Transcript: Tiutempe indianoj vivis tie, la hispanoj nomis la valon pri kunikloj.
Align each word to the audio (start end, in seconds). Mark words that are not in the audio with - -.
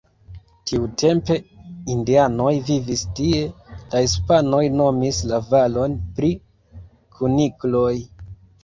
Tiutempe 0.69 1.35
indianoj 1.95 2.53
vivis 2.71 3.05
tie, 3.21 3.43
la 3.77 4.03
hispanoj 4.07 4.65
nomis 4.81 5.21
la 5.35 5.41
valon 5.53 5.99
pri 6.19 6.35
kunikloj. 7.21 7.97